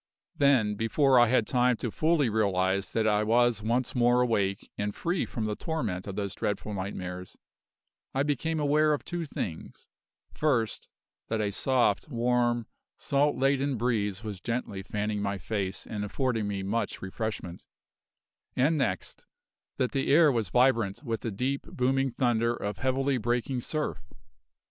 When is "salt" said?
12.97-13.35